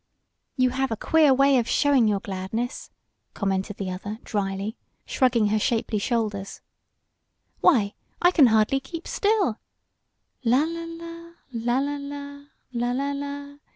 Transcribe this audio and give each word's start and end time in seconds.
"You 0.57 0.71
have 0.71 0.89
a 0.89 0.97
queer 0.97 1.31
way 1.31 1.59
of 1.59 1.69
showing 1.69 2.07
your 2.07 2.19
gladness," 2.19 2.89
commented 3.35 3.77
the 3.77 3.91
other 3.91 4.17
drily, 4.23 4.75
shrugging 5.05 5.49
her 5.49 5.59
shapely 5.59 5.99
shoulders. 5.99 6.59
"Why, 7.59 7.93
I 8.19 8.31
can 8.31 8.47
hardly 8.47 8.79
keep 8.79 9.07
still. 9.07 9.59
La 10.43 10.63
la 10.63 10.85
la 10.85 11.33
la! 11.51 11.77
La 11.77 11.77
la 11.81 11.97
la 11.97 11.97
la! 11.99 12.45
La 12.73 12.91
la 12.93 13.11
la!" 13.11 13.57